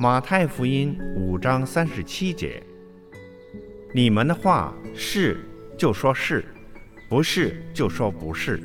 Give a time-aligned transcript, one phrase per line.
[0.00, 2.62] 马太福音五章三十七节：
[3.94, 5.40] 你们的话是
[5.76, 6.44] 就说是，
[7.08, 8.60] 不是就说不是。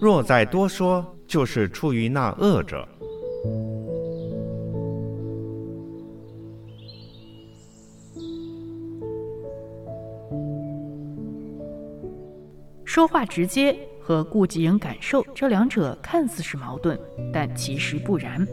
[0.00, 2.88] 若再多说，就是出于那恶者。
[12.84, 13.76] 说话直接
[14.08, 16.98] 和顾及人感受，这两者看似是矛盾，
[17.30, 18.48] 但其实不然。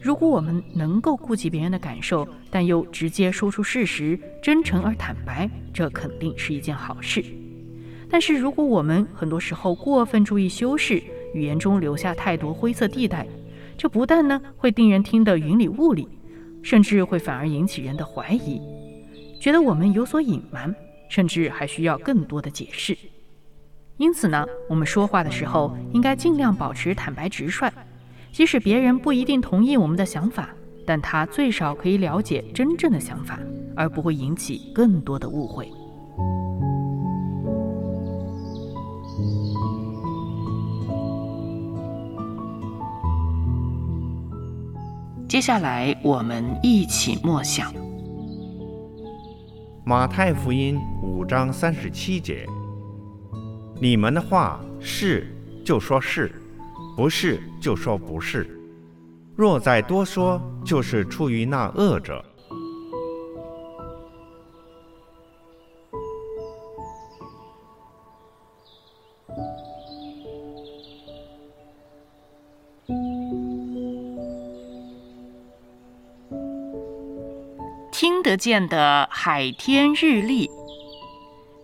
[0.00, 7.22] 如果我们能够顾及别人的感受，但又直接说出事实，真诚而坦白，这肯定是一件好事。
[8.08, 11.02] 但是如果我们很多时候过分注意修饰，
[11.34, 13.28] 语言中留下太多灰色地带，
[13.76, 16.08] 这不但呢会令人听得云里雾里，
[16.62, 18.58] 甚至会反而引起人的怀疑，
[19.38, 20.74] 觉得我们有所隐瞒，
[21.10, 22.96] 甚至还需要更多的解释。
[24.02, 27.72] 因此呢，我们说话的时候应该尽量保持坦白直率，
[28.32, 30.48] 即使别人不一定同意我们的想法，
[30.84, 33.38] 但他最少可以了解真正的想法，
[33.76, 35.70] 而不会引起更多的误会。
[45.28, 47.72] 接下来，我们一起默想
[49.84, 50.76] 《马太福音》
[51.06, 52.44] 五章三十七节。
[53.80, 55.26] 你们的话是
[55.64, 56.30] 就说是，
[56.96, 58.48] 不是就说不是。
[59.34, 62.24] 若再多说，就是出于那恶者。
[77.90, 80.48] 听得见的海天日历。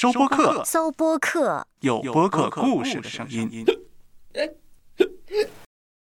[0.00, 3.64] 收播客，搜播客，有播客故事的声音。